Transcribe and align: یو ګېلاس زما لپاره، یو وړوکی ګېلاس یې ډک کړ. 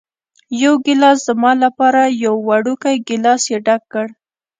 یو 0.63 0.73
ګېلاس 0.85 1.17
زما 1.27 1.51
لپاره، 1.63 2.01
یو 2.23 2.33
وړوکی 2.47 2.95
ګېلاس 3.07 3.41
یې 3.51 3.57
ډک 3.65 3.81
کړ. 3.93 4.07